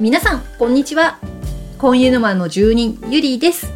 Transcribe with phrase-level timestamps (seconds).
[0.00, 1.18] 皆さんこんにちは。
[1.76, 3.66] コンユ沼の住人ゆりです。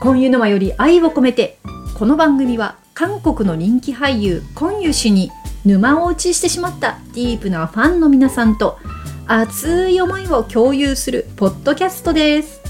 [0.00, 1.58] コンユ沼より愛を込めて
[1.98, 5.30] この番組は韓国の人気俳優コンユ氏に
[5.66, 8.78] 沼落ちしてしまったディープなファンの皆さんと
[9.26, 12.62] 熱い思いを共有するポッドキャストです。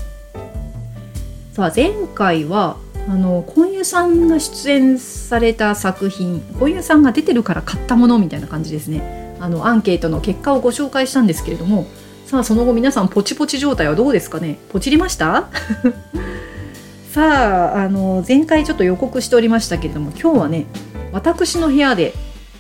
[1.53, 2.77] さあ前回は
[3.09, 9.37] あのコンユさんが出演された作品コンユさんが出てるから買ったものみたいな感じですね。
[9.39, 11.87] あのアンケートの結果をご紹介したんですけれども
[12.31, 14.57] さあその後皆さんポチポチ状態はどうですかね？
[14.69, 15.49] ポチりました？
[17.11, 20.67] さああの前回ちょっと予告しておりましたけれども今日はね
[21.11, 22.15] 私の部屋で、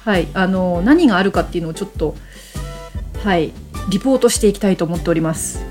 [0.04, 2.16] はい、あの何があるかっていうのをちょっと
[3.22, 3.52] はい
[3.90, 5.64] リポートしていきたいと思っております。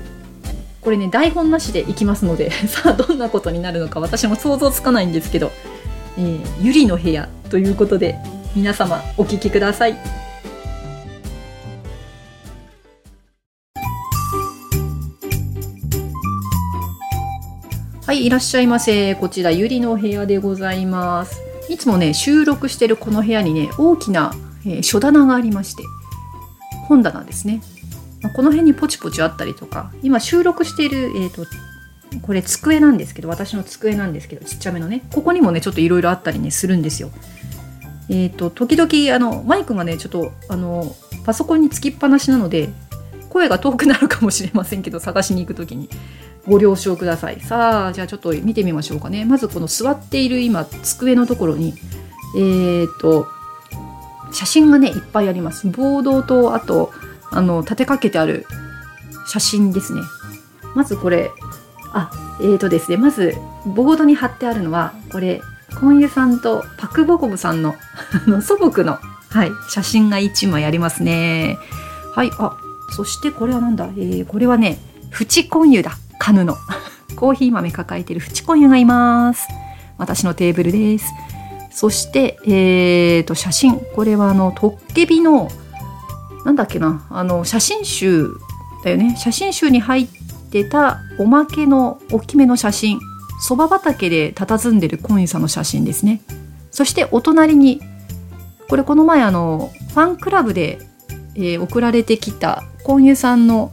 [0.80, 5.52] これね台本なしでいきますので さあどんなことになるのか私も想像つかないんですけど、
[6.16, 8.16] えー、ゆりの部屋ということで
[8.56, 10.29] 皆様お聞きください。
[18.10, 19.14] はい、いらっしゃいませ。
[19.14, 21.40] こちら、ゆりの部屋でございます。
[21.68, 24.34] いつもね、収録してるこの部屋にね、大きな、
[24.66, 25.84] えー、書棚がありまして、
[26.88, 27.62] 本棚ですね。
[28.20, 31.46] まあ、この辺にポチポチあったりとか、今収録している、えっ、ー、と、
[32.22, 37.10] これ机なんですけど、私の机なんですけど、ちっちゃめのね、ここにもね、ちょっといろいろあったりね、するんですよ。
[38.08, 42.70] えっ、ー、と、時々、あの、マイクがね、ちょっと、あの、パソコンにつきっぱなしなので、
[43.28, 45.88] 声が遠くなるかもしれませんけど、探しに行く時に。
[46.46, 47.40] ご了承ください。
[47.40, 49.24] さあじゃあちょっと見てみましょうかね。
[49.24, 51.74] まずこの座っている今机のところに
[52.36, 53.26] えー、っと
[54.32, 55.68] 写真がねいっぱいあります。
[55.68, 56.92] ボードとあと
[57.30, 58.46] あの立てかけてある
[59.26, 60.00] 写真ですね。
[60.74, 61.30] まずこれ
[61.92, 63.34] あえーとですねまず
[63.66, 65.42] ボードに貼ってあるのはこれ
[65.78, 67.74] コンユさんとパクボコブさんの
[68.42, 68.98] 祖母の、
[69.28, 71.58] はい、写真が1枚ありますね。
[72.14, 72.56] はいあ
[72.90, 74.78] そしてこれはなんだ、えー、これはね
[75.10, 75.92] フチコンユだ。
[76.20, 76.56] カヌの。
[77.16, 79.48] コーヒー豆抱えてるフチコンユがいます。
[79.98, 81.06] 私のテーブルです。
[81.72, 83.80] そしてえーと写真。
[83.96, 85.50] これはあのトッケビの
[86.44, 87.06] なんだっけな。
[87.10, 88.30] あの写真集
[88.84, 89.16] だよね。
[89.18, 90.08] 写真集に入っ
[90.50, 93.00] てたおまけの大きめの写真。
[93.40, 96.20] そば畑で佇んでるコンユさんの写真ですね。
[96.70, 97.80] そしてお隣に
[98.68, 100.78] これこの前あのファンクラブで、
[101.34, 103.72] えー、送られてきたコンユさんの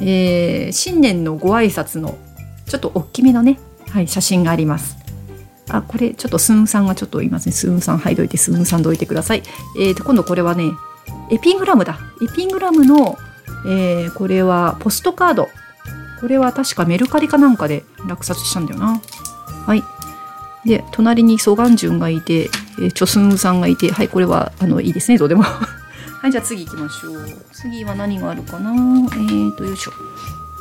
[0.00, 2.18] えー、新年のご挨拶の
[2.66, 3.58] ちょっと大きめのね、
[3.90, 4.96] はい、写真があります。
[5.68, 7.52] あ、これちょっとスーンさんがちょっといますね。
[7.52, 9.42] スーンさんはいどいて、スーンさんどいてください。
[9.78, 10.64] えーと、今度これはね、
[11.30, 11.98] エピングラムだ。
[12.22, 13.18] エピングラムの、
[13.66, 15.48] えー、これはポストカード。
[16.20, 19.00] これは確かメルカリかなんかで落札したんだよな。
[19.66, 19.82] はい。
[20.64, 25.44] で、隣にソガンジュンがいて、えー、チョスンさんがいて、はい、これは、あの、いいですね、どうでも。
[26.20, 27.46] はい、じゃあ次行きましょう。
[27.52, 28.72] 次は何があるかな？
[28.72, 29.92] えーと、よいしょ。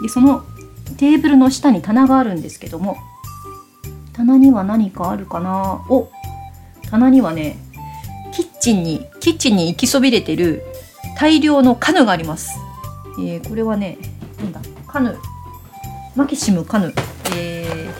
[0.03, 0.45] で、その
[0.97, 2.95] テーブルの下に棚があるんですけども、
[4.13, 5.83] 棚には何かあるかな？
[5.89, 6.09] お
[6.89, 7.57] 棚にはね、
[8.33, 10.61] キッチンに、キッチンに行きそびれてる
[11.17, 12.59] 大量のカヌがあります。
[13.19, 13.97] えー、これはね、
[14.37, 15.17] なんだ、カヌ。
[16.15, 16.93] マキシムカヌ。
[17.35, 17.91] えー、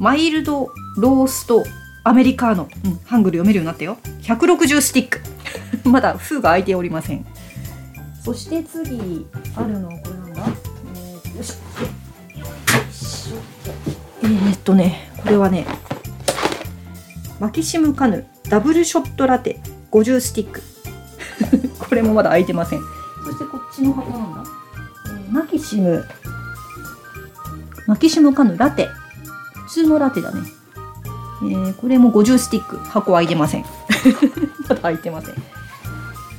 [0.00, 1.64] マイルドロースト
[2.02, 2.68] アメリカーノ。
[2.84, 3.96] うん、ハングル読めるようになったよ。
[4.22, 5.20] 160スティック。
[5.90, 7.24] まだ封が開いておりません。
[8.22, 9.26] そして次
[9.56, 10.42] あるのこれなんだ、
[10.94, 11.54] えー、よいし。
[13.32, 13.36] ょ
[14.22, 15.66] えー、っとねこれはね
[17.40, 19.60] マキシムカヌダブルショットラテ
[19.90, 20.62] 50スティック。
[21.78, 22.80] これもまだ開いてません。
[23.24, 24.44] そしてこっちの箱なんだ、
[25.06, 26.04] えー、マキシム
[27.86, 28.88] マキシムカヌラテ。
[29.66, 30.42] 普通のラテだね。
[31.42, 32.76] えー、これも50スティック。
[32.78, 33.64] 箱開いてません。
[34.68, 35.57] まだ開いてません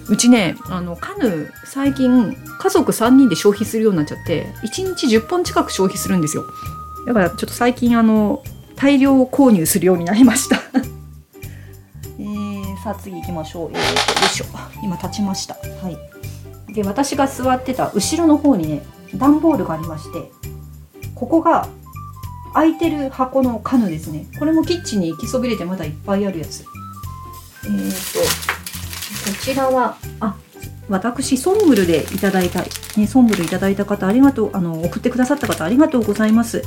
[0.09, 6.45] うちねあのカヌー最近家族3人で消費するようになっちゃって1日10本近く消費するんですよ。
[7.05, 8.43] だからちょっと最近あの
[8.75, 10.57] 大量購入するようになりました。
[12.17, 13.73] えー、さあ次行きましょう。
[13.73, 14.45] よいしょ。
[14.83, 15.53] 今立ちました。
[15.53, 16.73] はい。
[16.73, 18.83] で私が座ってた後ろの方にね
[19.15, 20.31] 段ボールがありまして
[21.15, 21.67] ここが
[22.53, 24.27] 空いてる箱のカヌーですね。
[24.39, 26.65] これもキッチンに行きそびれてまだいっぱいあるやつ。
[27.65, 28.58] えっ、と
[29.33, 30.35] ちらは、あ、
[30.89, 32.63] 私、ソンブルでいただいた、
[32.97, 36.63] ね、ソンブルいただいた方、ありがとう、あの、送ってくださった方、ありがとうございます。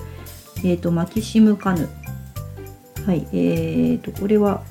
[0.64, 1.88] えっ、ー、と、マキシムカヌ。
[3.06, 4.62] はい、え、ー、と、これは、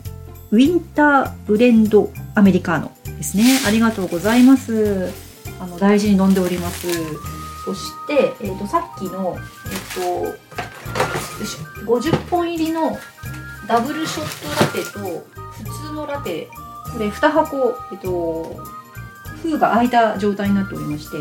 [0.51, 3.59] ウィンターブレンドアメリカーノですね。
[3.65, 5.11] ありがとうございます。
[5.59, 6.87] あの、大事に飲んでおります。
[7.65, 10.51] そして、えっ、ー、と、さっきの、えっ、と、
[11.85, 12.97] 50本入りの
[13.67, 16.49] ダブルショットラテと普通のラテ
[16.93, 18.55] これ2箱、えっと、
[19.41, 21.17] 封が開いた状態になっておりまして、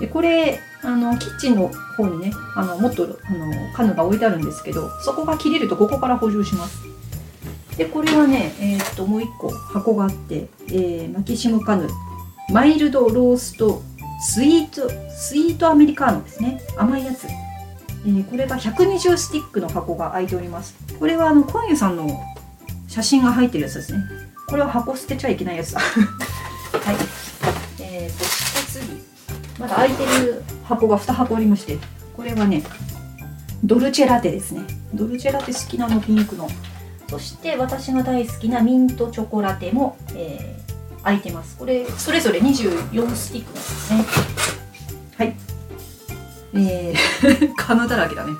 [0.00, 6.78] でこれあのキッチンの方にねあのもっとあのカヌが置いてあるんですけどそこが切れるとここから補充します。
[7.76, 11.88] でこれはね、えー、っともう一個箱があって、えーマキシムカヌ
[12.52, 13.82] マイルドロースト
[14.20, 16.60] スイートスイートアメリカーノですね。
[16.76, 20.76] 甘いやつ、えーこれが120スティックの箱が開いております。
[20.98, 22.08] これはあのコンユさんの
[22.88, 23.98] 写真が入ってるやつですね。
[24.48, 25.80] これは箱捨てちゃいけないやつだ。
[25.80, 25.86] は
[26.92, 26.96] い。
[27.80, 29.02] えー、そして次
[29.60, 31.78] まだ開いてる箱が2箱ありまして
[32.16, 32.62] これはね
[33.64, 34.62] ドルチェラテですね。
[34.94, 36.48] ドルチェラテ好きなのピンクの。
[37.08, 40.58] そして私が大好きなミントチョコラテも、えー
[41.08, 41.56] 開いてます。
[41.56, 44.04] これそれぞれ24スティックなんですね。
[45.16, 45.36] はい。
[46.54, 48.32] えー、 カヌだらけだね。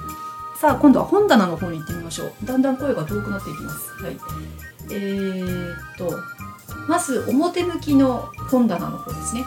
[0.60, 2.32] さあ今度は本棚の方に行ってみましょう。
[2.44, 4.04] だんだん声が遠くなっていきます。
[4.04, 6.18] はいえー、っと
[6.88, 9.44] まず表向きの本棚の方ですね。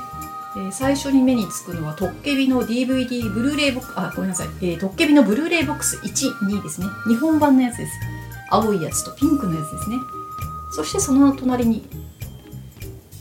[0.56, 6.88] えー最初に目につくのはトッケビの DVD ブルーレイボックスあごめんなさい、えートッケビのブルーレイボックス12ですね。
[7.08, 7.92] 日本版のやつです。
[8.50, 9.96] 青いやつとピンクのやつですね。
[10.74, 11.88] そしてその隣に、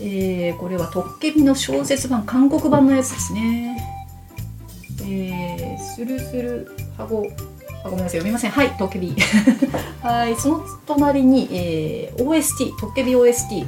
[0.01, 3.77] えーこれはトッケビの小説版韓国版のやつですね。
[5.03, 7.27] えー、スルスルハゴ
[7.85, 8.51] あごめんなさい読みません。
[8.51, 9.15] はいトッケビ。
[10.03, 13.67] はいその隣に、えー OST トッケビ OST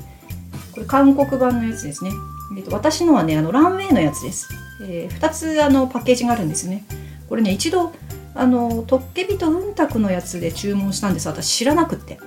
[0.73, 2.11] これ韓国版のやつですね。
[2.56, 4.49] えーと私のはねあのランウェイのやつです、
[4.82, 6.85] え2つあのパッケージがあるんですよね。
[7.29, 7.93] これね一度
[8.35, 11.29] あのトッケビとうんたくのやつで注文したんです。
[11.29, 12.19] 私知らなくて。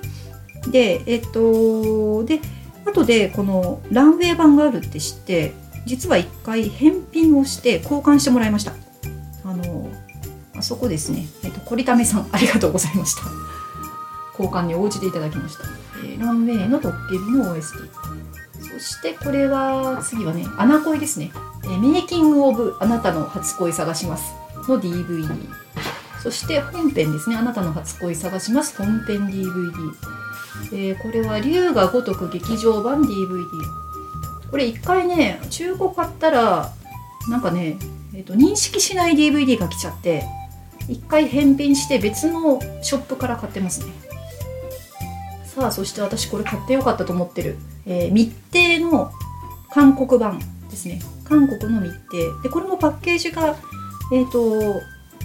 [0.71, 2.39] でえっ、とで
[2.85, 5.53] 後でこのランウェイ版があるって知って
[5.85, 8.73] 実は一回返品をして交換してもらいました。
[10.65, 11.27] そこですね。
[11.43, 13.21] えっ、とコリタメさんありがとうございました。
[14.37, 15.63] 交換に応じていただきました、
[16.03, 17.89] えーランウェイのトッケビの OST
[18.73, 21.31] そしてこれは次はねアナ恋ですね、
[21.63, 24.33] えーメイキング・オブ・あなたの初恋探します。
[24.67, 25.27] の DVD
[26.21, 27.35] そして本編ですね。
[27.35, 28.75] あなたの初恋探します。
[28.77, 29.71] 本編 DVD、
[30.73, 33.45] えーこれは龍が如く劇場版 DVD
[34.49, 36.71] これ一回ね中古買ったら
[37.29, 37.77] なんかね、
[38.13, 40.23] えーと認識しない DVD が来ちゃって
[40.87, 43.93] 一回返品して別のショップから買ってますね。
[45.45, 49.11] さあそして私これ買ってよかったと思ってる、えー密偵の
[49.71, 50.39] 韓国版
[50.69, 51.01] ですね。
[51.23, 52.41] 韓国の密偵。
[52.43, 53.55] でこれもパッケージが
[54.11, 54.81] えっ、と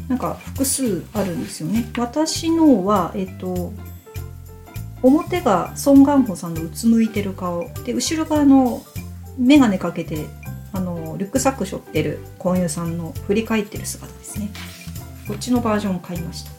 [0.08, 1.90] なんか複数あるんですよね。
[1.98, 3.72] 私のはえっ、と
[5.02, 7.68] 表がソン・ガンホさんのうつむいてる顔。
[7.84, 8.82] で後ろがあの
[9.38, 10.26] 眼鏡かけて
[10.72, 14.50] あのリュックサック背負ってるコンユさんの振り返ってる姿ですね。
[15.28, 16.50] こっちのバージョンを買いました。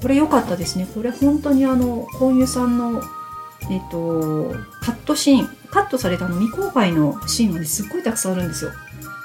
[0.00, 0.86] これ良かったですね。
[0.94, 3.02] これ本当にあのコンユさんの
[3.70, 8.72] えっとカットシーンカットされたの未公開のシーンがねすっごいたくさんあるんですよ。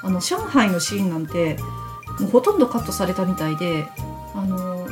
[0.02, 1.56] あの上海のシーンなんて
[2.18, 3.86] もうほとんどカットされたみたいで
[4.34, 4.86] あの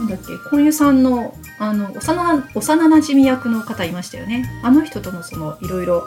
[0.00, 4.48] なんだっけコンユさんのあの幼幼なじみ役の方いましたよね。
[4.62, 6.04] あの人とのそのいろいろ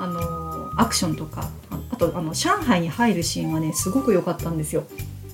[0.00, 1.48] あのアクションとか
[1.96, 4.84] あとあの上海に入るシーンがねすごく良かったんですよ。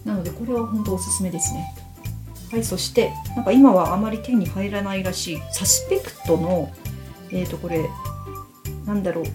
[0.05, 1.75] なのでこれは本当おすすめですね。
[2.53, 6.71] はいそしてなんか今はあまり手に入らないらしいサスペクトの
[7.33, 7.89] えっ、とこれ
[8.87, 9.31] なんだろうス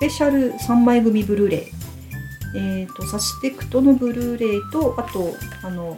[0.00, 1.62] ペシャル3枚組ブルーレイ。
[2.56, 5.96] えっ、とサスペクトのブルーレイとあとあの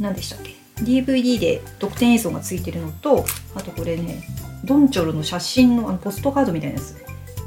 [0.00, 4.24] 何でしたっけ？DVD で特典映像がついてるのとあとこれね
[4.64, 7.04] ドンチョルの写真のあのポストカードみたいなやつ。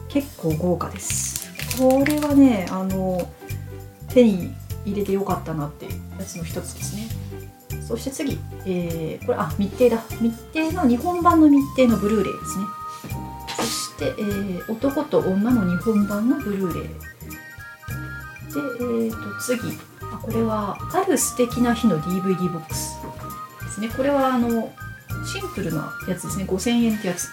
[0.08, 1.37] 結構豪華です。
[1.78, 3.30] これはねあの
[4.10, 4.54] 手に
[4.86, 7.08] 入れてよかったなっていうやつの一つですね。
[7.88, 10.04] そして次、えーこれあ密偵だ。
[10.20, 12.66] 密偵の日本版の密偵のブルーレイですね。
[13.56, 16.88] そして、えー男と女の日本版のブルーレイ。
[16.88, 16.94] で、
[18.56, 19.62] えー、と次。
[20.02, 22.98] あこれはある素敵な日の DVD ボックス
[23.64, 23.90] ですね。
[23.90, 24.74] これはあの
[25.26, 26.46] シンプルなやつですね。
[26.46, 27.30] 5000円ってやつ。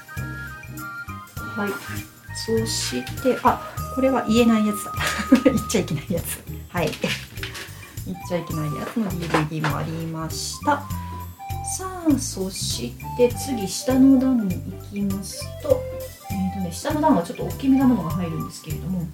[1.37, 1.71] はい。
[2.37, 4.93] そしてあこれは言えないやつだ。
[5.45, 6.43] 言っちゃいけないやつ。
[6.69, 6.91] はい。
[8.07, 10.83] 言っちゃいけないやつの DVD もありました。
[11.77, 15.81] さあそして次下の段に行きますと,、
[16.31, 19.07] えーとね、下の段はちょっと大きめなものが入るんですけれども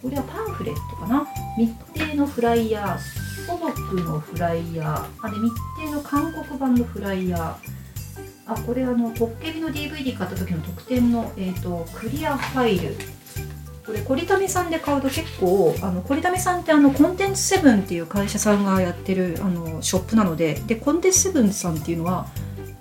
[0.00, 1.26] これはパンフレットかな？
[1.58, 2.98] 密偵のフライヤー
[3.44, 5.26] 素朴のフライヤー。
[5.26, 7.54] あで密偵の韓国版のフライヤー。
[8.46, 12.96] あこれあのトッケビの DVD 買った時の特典の、えー、とクリアファイル。
[13.90, 22.28] これコリタメさんで買うと結構あのコリタメさんってあのコンテンツセブンっていう会社さんがやってるあのショップなのででコンテンツセブンさんっていうのは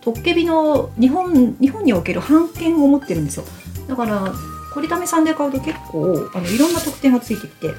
[0.01, 3.45] トッケビの日本日本における版権を持ってるんですよ。
[3.87, 4.31] だから
[4.69, 7.71] コ取りためさんで買うと結構あのいろんな特典がついてきて、え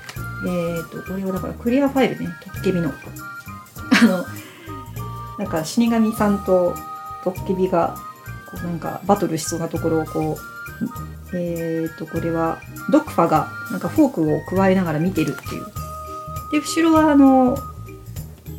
[0.49, 2.90] ー、とこれはだからクリアファイルねトッケビの。
[4.02, 4.25] あの
[5.38, 6.75] なんか死神さんと
[7.22, 7.94] トッケビが
[8.50, 10.50] こうなんかバトルしそうなところをこう
[11.34, 12.60] えっ、ー、とこれは
[12.90, 15.66] ドクファがなんかフォークを加えながら見てるっていう
[16.52, 17.56] で後ろはあの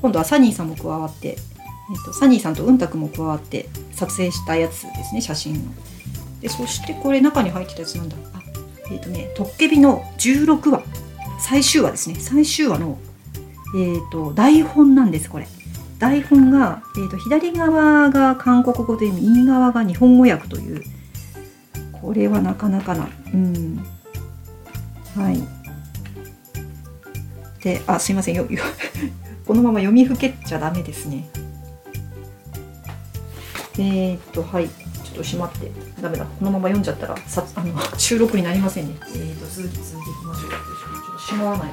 [0.02, 5.72] 今度はサニーさんも加わって、えーと、サニーさんとうんたくも加わって撮影したやつですね写真の。
[6.42, 8.42] でそしてこれ中に入ってたやつなんだあ
[8.90, 10.84] えっ、ー、とね「トッケビ」の16話
[11.40, 12.98] 最終話ですね最終話の、
[13.76, 15.48] えーと、台本なんですこれ。
[16.00, 20.82] 台本が、えー、と左側が韓国語で右側が日本語訳という
[22.02, 23.78] これはなかなかなうん。
[25.16, 25.42] はい。
[27.64, 28.36] であすいません。
[28.36, 28.46] よ
[29.46, 31.30] このまま読みふけちゃダメですね。
[33.78, 34.68] えー、っとはい。
[34.68, 35.72] ちょっと閉まって。
[36.02, 36.26] ダメだ。
[36.26, 38.96] このまま読んじゃったらさ あの収録になりませんね。
[39.02, 40.50] えー、っと続き続きいきましょう。
[40.50, 41.72] ちょっとしまわない。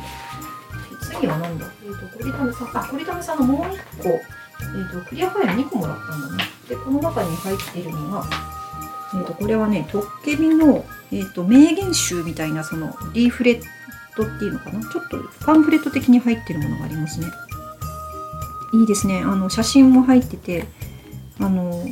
[1.00, 1.66] 次は何だ？
[1.84, 2.78] えー、っとコリタメさん。
[2.78, 4.20] あコリタメさんのもう一個。
[4.60, 6.44] えーと、クリアファイル2個もらったんだね。
[6.68, 8.26] で、この中に入っているのが、
[9.14, 13.62] えーと、これはね、トッケビの、えーと名言集みたいなそのリーフレッ
[14.16, 14.80] トっていうのかな？
[14.80, 17.26] ちょっとパンフレット的に入ってるものがありますね。
[18.74, 19.20] いいですね。
[19.20, 20.66] あの写真も入ってて、
[21.40, 21.86] あの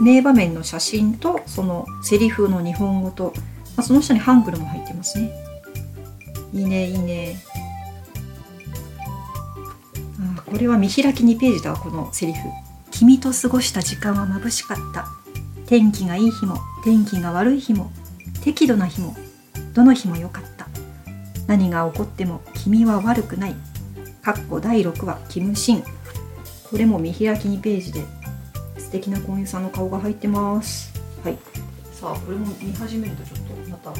[0.00, 3.34] 名場面の写真とそのセリフの日本語と、
[3.76, 5.30] まあ、その下にハングルも入ってますね。
[6.52, 7.42] いいねいいね。
[10.38, 12.38] あこれは見開き2ページだこのセリフ。
[12.90, 15.08] 君と過ごした時間は眩しかった。
[15.66, 17.90] 天気がいい日も天気が悪い日も
[18.42, 19.16] 適度な日も
[19.72, 20.68] どの日も良かった。
[21.46, 23.54] 何が起こっても君は悪くない。
[24.22, 25.82] かっこ第6話、キムシン。
[26.70, 28.04] これも見開き2ページで
[28.78, 30.92] 素敵な婚姻さんの顔が入ってます。
[31.22, 31.38] はい。
[31.92, 33.92] さあ、これも見始めるとちょっとまた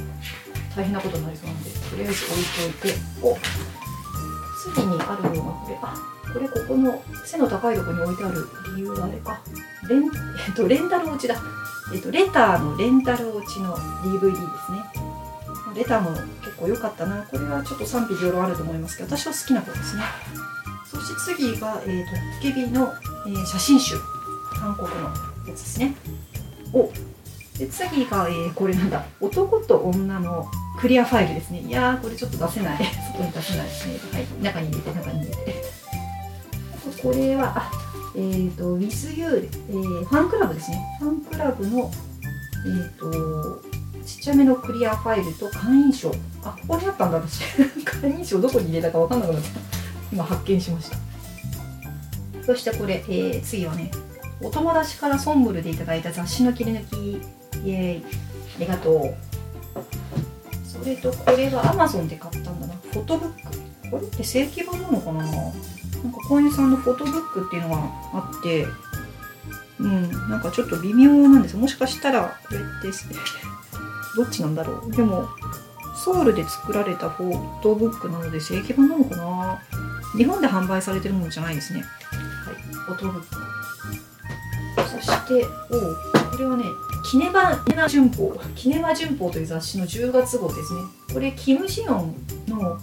[0.76, 3.38] 大変なことになりそうなんで、とりあえず置いといて、お
[4.75, 5.94] 次にあるのがこれ、あ
[6.35, 9.41] これここの背の高いところに置いてある理由はあれか。
[9.88, 10.11] レン,、
[10.49, 11.37] えっと、レンタル落ちだ。
[11.95, 14.83] えっと、レターのレンタル落ちの DVD ですね。
[15.76, 16.11] レターも
[16.43, 17.23] 結構良かったな。
[17.23, 20.03] これはちょっと賛否両論あると思いますけど私は好きな方ですね。
[20.85, 22.93] そして次が、えー、トッケビの、
[23.26, 23.95] えー、写真集。
[24.59, 25.12] 韓国のや
[25.47, 25.95] つですね。
[26.73, 26.91] お
[27.59, 29.05] で次が、えー、これなんだ。
[29.21, 30.49] 男と女の
[30.81, 31.61] クリアファイルですね。
[31.61, 32.79] いやーこれちょっと出せない。
[33.12, 34.26] 外に出せないですねはい。
[34.43, 35.84] 中に入れて中に入れて。
[37.04, 37.70] これはあ
[38.16, 40.82] えっ、ー、と WithYou、えー、ファンクラブですね。
[40.99, 41.90] ファンクラブの
[42.64, 43.62] えっ、ー、と
[44.06, 46.11] ちっちゃめのクリアファイルと会員証。
[46.42, 47.42] あここにあったんだ私。
[47.84, 49.49] 会員証どこに入れたか分かんなくなった。
[50.11, 50.96] 今発見しました。
[52.46, 53.90] そしてこれ、えー、次はね
[54.40, 57.20] お友達からソンブルでいただいた雑誌の切り抜き。
[57.66, 58.04] イエーイ。
[58.56, 59.14] ありがとう。
[60.64, 62.75] それとこれは Amazon で買ったんだな。
[62.92, 63.90] フォトブック。
[63.90, 64.06] これ？
[64.06, 65.25] って正規版なのかな？
[66.04, 67.76] なんか小園さんのフォトブックっていうのが
[68.12, 68.66] あって
[69.80, 71.56] うんなんかちょっと微妙なんです。
[71.56, 72.96] もしかしたらこれって
[74.16, 74.92] どっちなんだろう。
[74.92, 75.28] でも
[75.96, 79.58] ソウルで作られたフォトブックなので正規版なのかな。
[80.16, 81.80] 日本で販売されてるものじゃないですね。
[81.80, 82.54] はい。
[82.73, 83.26] フォトブック。
[84.90, 86.64] そしておこれはね
[87.11, 88.40] キネバキネマ旬報。
[88.54, 90.82] キネマ旬報という雑誌の10月号ですね。
[91.12, 92.14] これキム・ジヨン
[92.49, 92.78] の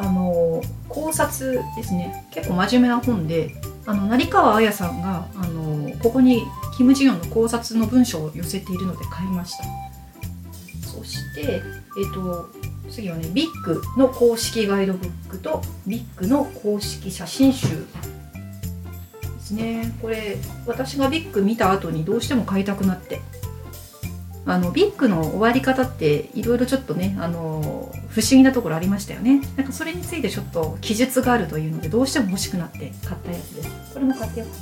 [0.00, 2.26] あの考察ですね。
[2.30, 6.44] 結構真面目な本であの成川彩さんがあのここに
[6.76, 9.64] キム・ジヨンの考察の文章を寄せているので買いました。
[10.86, 11.60] そして、
[11.98, 12.48] えーと、
[12.90, 17.74] 次はねビッグの公式ガイドブックとビッグの公式写真集で
[19.40, 19.92] すね。
[20.00, 20.36] これ
[20.66, 23.20] 私がビッグ見た後にどうしても買いたくなって。
[24.48, 34.54] あのビッグの終わり方っていろいろちょっとねあの不思議なところありましたよねなんかそれについてちょっと記述があるというのでどうしても欲しくなって買ったやつですこれも買ってよかっ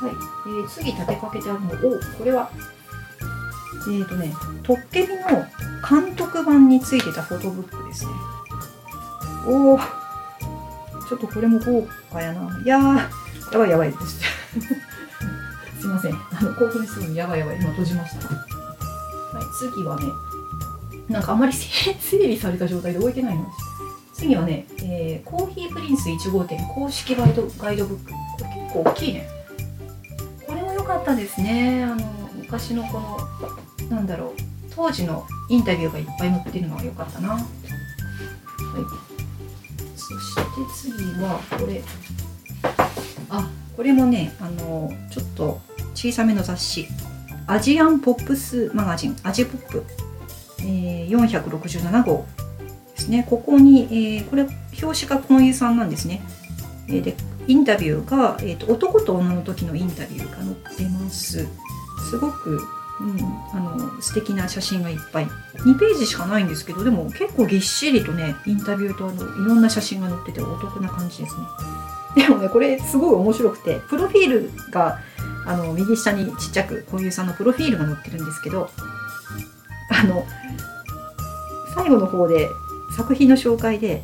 [0.00, 2.50] たはい、えー、次立てかけてあるのおこれは
[3.88, 5.46] えーとね、トッケビの
[5.88, 8.10] 監督版についてたフォトブックですね。
[9.46, 12.60] おお、ちょっとこれも豪華やな。
[12.64, 14.20] いやー、やばいやばいです。
[15.78, 16.14] すいません。
[16.14, 17.56] あの興奮するのやばいやばい。
[17.60, 18.55] 今閉じました。
[19.58, 20.06] 次はね、
[21.08, 23.46] なんかあまり整理された状態で置いてないの。
[24.12, 28.10] 次はね、えー、コーヒープリンス1号店公式ガイドガイドブック。
[28.10, 29.28] これ結構大きいね。
[30.46, 31.84] これも良かったですね。
[31.84, 32.04] あの
[32.36, 33.18] 昔のこの
[33.90, 34.30] なんだろう
[34.74, 37.34] 当時のインタビューがいっぱい載ってるのは良かったな。
[37.34, 37.42] はい、
[39.96, 40.40] そして
[40.74, 41.82] 次はこれ
[43.30, 45.60] あこれもねあのちょっと
[45.94, 46.86] 小さめの雑誌
[47.46, 49.84] アジアンポップスマガジンアジポップ
[50.60, 52.26] えー、467号
[52.94, 53.26] ですね。
[53.28, 54.46] ここに、えー、これ
[54.82, 56.22] 表紙が今湯さんなんですね、
[56.88, 57.14] えー、で
[57.46, 61.46] インタビューが、えーと、男と女の時のインタビューが載ってます。
[62.10, 62.58] すごく、
[63.00, 63.18] うん、
[63.52, 65.26] あの素敵な写真がいっぱい。
[65.58, 71.42] 2ページしかないんですけどでも結構ぎっしりとねインタビューとあのいろんな写真が載っててお得な感じですね。
[72.16, 75.00] でもねこれすごい面白くてプロフィールが
[75.46, 78.68] あの右下にちっちゃくこういうさんのプロフィールが載ってるんですけど
[79.90, 80.26] あの
[81.74, 82.48] 最後の方で
[82.96, 84.02] 作品の紹介で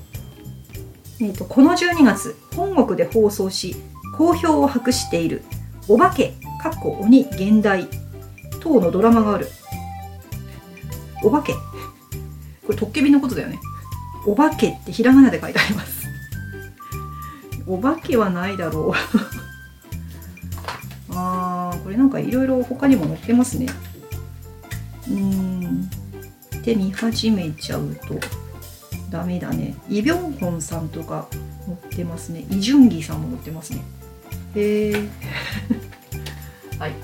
[1.21, 3.77] えーと、この12月本国で放送し
[4.17, 5.43] 好評を博している
[5.89, 7.89] 「お化け」かっこ鬼現代
[8.61, 9.49] 等のドラマがある。
[11.25, 11.53] お化け。
[11.53, 11.59] こ
[12.71, 13.59] れトッケビのことだよね。
[14.27, 16.07] お化けってひらがなで書いてあります。
[17.67, 18.93] お化けはないだろう。
[21.93, 23.67] れなんかいろいろ他にも載ってますね。
[25.09, 25.89] うん。
[26.63, 28.19] で見始めちゃうと。
[29.11, 29.77] ダメだね。
[29.91, 31.29] イ・ビョンホンさんとか
[31.67, 32.47] 載ってますね。
[32.51, 33.83] イ・ジュンギさんも載ってますね。
[34.57, 34.93] へえ
[36.81, 36.95] はい。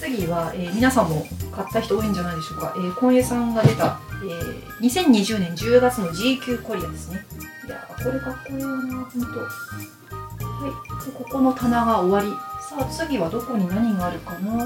[0.00, 7.26] 次は、えー、皆さんも買った人多いんじゃないでしょうか、えー、今夜さんが出た、えー、2020年10月の GQ コリアですね。
[7.66, 9.28] いやこれかっこいいよなほんと。
[9.28, 11.04] はい。
[11.04, 12.49] でここの棚が終わり。
[12.70, 14.64] さあ次はどこに何があるかな？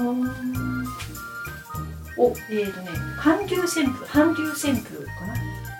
[2.19, 5.33] おえっ、ー、とね韓流旋風韓流旋風かな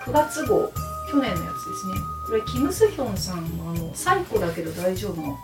[0.04, 0.72] ？9月号
[1.08, 1.94] 去年のやつですね。
[2.26, 5.38] これキム・スヒョンさんのあの最古だけど大丈夫の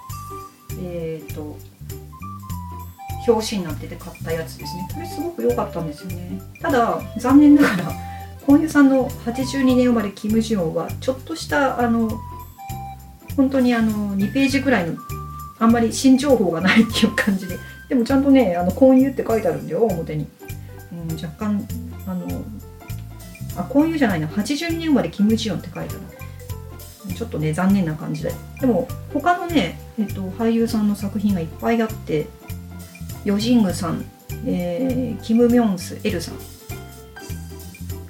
[0.81, 1.57] えっ、ー、と
[3.29, 4.89] 表紙になってて買ったやつですね。
[4.93, 6.43] これすごく良かったんですよね。
[6.61, 7.93] ただ残念ながら
[8.45, 12.11] 本屋さんの82年生まれキム・ジヨンはちょっとしたあの
[13.37, 14.97] 本当にあの2ページぐらいの
[15.63, 17.57] あんまり新情報がないっていう感じで。
[17.89, 20.27] でもちゃんとね「あの婚友」って書いてあるんだよ表に、
[20.93, 21.69] うん、若干
[22.07, 22.27] あの
[23.57, 24.27] あこういうじゃないな。
[24.27, 25.99] 82年生まれキム・ジヨンって書いてあ
[27.07, 27.15] る。
[27.15, 28.33] ちょっとね残念な感じで。
[28.61, 32.27] でも他のね、えっと、俳優さんの作品がいっぱいあって
[33.25, 34.05] ヨジングさん、
[34.47, 36.35] えー、キム・ミョンス・エルさん。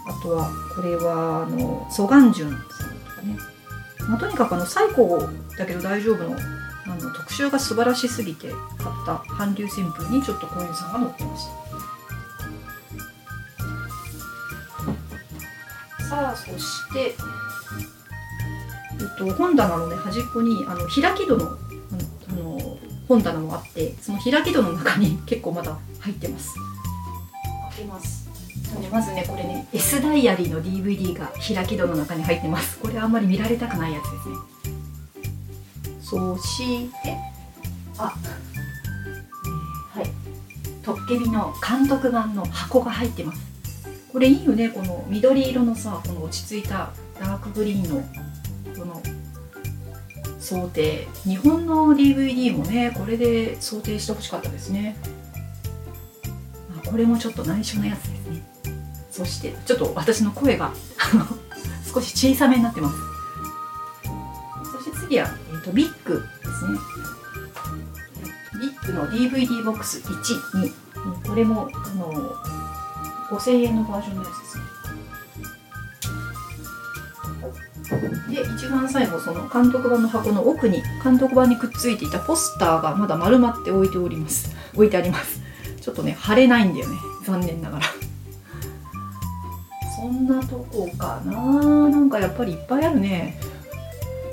[0.09, 3.37] あとはこれはあのソガンジュンさんとかね、
[4.09, 6.37] まあ、とにかくあの最高だけど大丈夫の
[6.87, 8.59] あの特集が素晴らしすぎて買っ
[9.07, 11.47] た韓流旋風にちょっとこういうさんが載ってまし
[15.99, 17.14] たさあそして、え
[19.05, 26.55] っと、本棚のね端っこにあの開き戸のあの本棚もあってその開き戸の中に結構まだ入ってます。
[27.71, 28.29] 開けます。
[28.90, 32.79] まずねこれね S ダイアリーの DVD が開き戸の中に入ってます。
[32.79, 34.82] これあんまり見られたくないやつですね。
[36.12, 37.16] そして
[37.96, 38.14] あ、
[39.94, 40.11] はい。
[40.83, 43.40] トッケビの監督版の箱が入ってます。
[44.12, 44.68] これいいよね。
[44.68, 48.03] この緑色のさこの落ち着いたダークグリーンの
[48.79, 49.03] この
[50.38, 51.09] 想定。
[51.25, 54.96] 日本の DVD もねこれで想定してほしかったですね。
[56.85, 58.42] これもちょっと内緒のやつですね。
[59.11, 60.75] そしてちょっと私の声が
[61.90, 62.98] 少し小さめになってます。
[64.77, 65.29] そして次は、
[65.62, 66.79] と、ビッグですね。
[68.61, 70.12] ビッグの DVD ボックス1、
[70.61, 70.83] 2
[71.27, 72.12] これもあの
[73.31, 74.64] 5000円のバージョンのやつですね。
[78.29, 84.55] で一番最後その監督版の箱の奥に監督版にくっついていたポスターがまだ丸まって置いております。
[84.75, 85.40] 置いてあります。
[85.81, 86.96] ちょっとね貼れないんだよね。
[87.25, 87.87] 残念ながら。
[89.96, 91.33] そんなとこかな。
[91.88, 93.38] なんかやっぱりいっぱいあるね。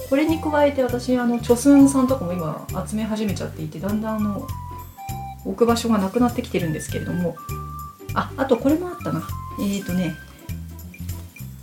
[0.10, 4.48] これに加えて私あのチョスンさんとかも今集め始めちゃっていてだんだんあの
[5.46, 7.36] 置く場所がなくなってきてるんですけれども。
[8.14, 9.28] ああとこれもあったな。
[9.60, 10.16] えっ、ー、とね。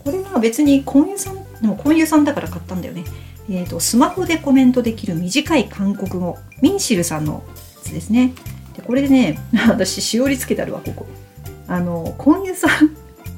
[0.04, 3.04] これは別に婚友さんでも婚友さんだから買ったんだよね。
[3.48, 8.32] えーと、スマホでコメントできる短い韓国語ミンシルさんのやつですね。
[8.76, 11.06] でこれでね 私しおりつけてあるわここ。
[11.68, 12.68] あの婚友さ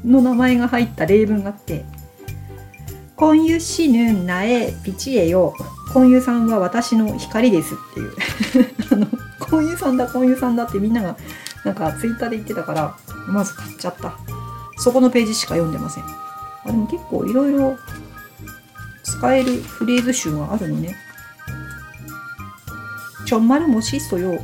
[0.05, 1.85] んの名前が入った例文があって
[3.19, 5.53] 「婚友しぬなえピチエよ
[5.93, 8.15] 婚友さんは私の光です」っていう。
[8.93, 9.07] あの
[9.41, 11.17] 婚友さんだ婚友さんだってみんなが
[11.65, 14.15] なんかツイッターで言ってたからまず買っちゃった。
[14.77, 16.05] そこのページしか読んでません。
[16.05, 17.77] あでも結構いろいろ
[19.03, 20.97] 使えるフレーズ集があるのね。
[23.27, 24.41] ちょんまるもしっそよ。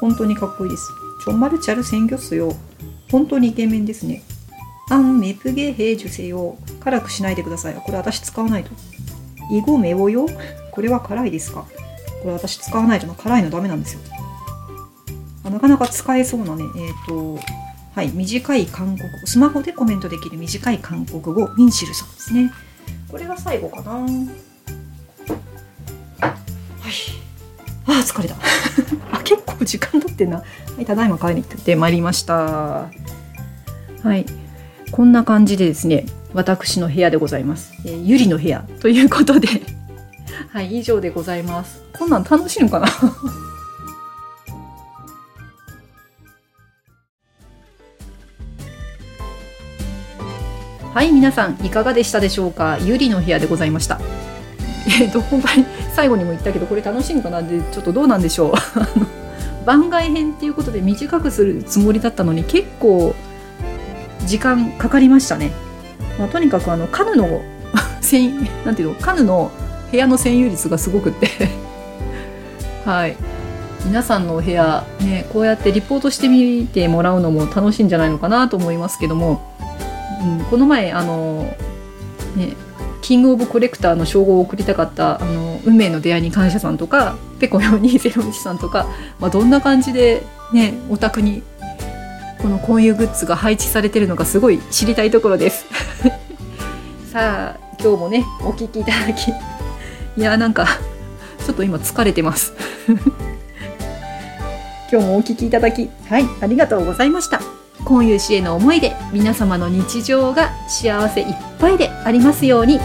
[0.00, 0.90] 本当にかっこいいです。
[1.24, 2.54] ちょんまるチャル鮮魚っすよ。
[3.10, 4.22] 本当にイケメンですね。
[4.90, 7.74] あんメプゲヘジュセヨ辛くしないでください。
[7.74, 8.70] これ私使わないと。
[9.52, 10.26] イゴメオよ？
[10.72, 11.66] これは辛いですか？
[12.22, 14.00] これ私使わないと辛いのダメなんですよ。
[15.44, 17.40] なかなか使えそうなね、えっ、ー、と、
[17.94, 19.26] はい、短い韓国語。
[19.26, 22.52] スマホでコメントできる短い韓国語ミンシルさんですね。
[23.10, 23.90] これが最後かな。
[23.92, 24.08] はい。
[27.86, 28.36] あー疲れた。
[29.12, 30.36] あ結構時間経ってんな。
[30.36, 30.44] は
[30.78, 32.34] いただいま帰りに行ってまいりました。
[32.36, 32.90] は
[34.16, 34.24] い。
[34.92, 39.48] こんな感じでですね私の部屋でございます、えーゆりの部屋ということで。
[40.52, 41.82] はい以上でございます。
[41.96, 42.86] こんなん楽しいのかな？
[50.92, 52.78] はい皆さんいかがでしたでしょうか？
[52.80, 54.00] ゆりの部屋でございました。
[55.00, 57.42] えっと本当に最後にも言ったけどこれ楽しいのかな？
[57.42, 59.66] でちょっとどうなんでしょう？
[59.66, 63.14] 番外編っていうことで短くするつもりだったのに結構
[64.26, 65.52] 時間かかりましたね、
[66.20, 67.42] まあ、とにかくあのカヌの
[68.64, 69.50] なんていうのカヌの
[69.90, 71.28] 部屋の占有率がすごくって。
[72.84, 73.16] はい。
[73.86, 79.40] 皆さんのお部屋ねこうやってリポートしてみてもらうのも楽しいんじゃないのかなと思いますけども、
[80.22, 81.44] うん、この前あの
[82.36, 82.54] ね
[83.00, 88.86] キングオブコレクターの称号を送りたかったあの運命の出会いに感謝さんとかペコ4201さんとか、
[89.18, 91.42] まあ、どんな感じでねお宅に
[92.42, 95.64] この婚友グッズが配置されてるのかすごい知りたいところです。
[97.10, 99.32] さあ今日もねお聞きいただき
[100.16, 100.66] いやなんか
[101.44, 102.52] ちょっと今疲れてます。
[104.92, 107.40] 今日もお聞きいただきはいありがとうございました。
[107.84, 111.26] 今夕氏への思いで皆様の日常が幸せいっ
[111.58, 112.78] ぱいでありますように。